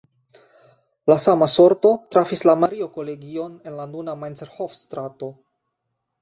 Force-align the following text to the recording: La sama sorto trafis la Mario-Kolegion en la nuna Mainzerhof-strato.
La 1.11 1.17
sama 1.23 1.47
sorto 1.55 1.91
trafis 2.15 2.43
la 2.51 2.55
Mario-Kolegion 2.63 3.53
en 3.73 3.77
la 3.81 3.87
nuna 3.93 4.17
Mainzerhof-strato. 4.23 5.31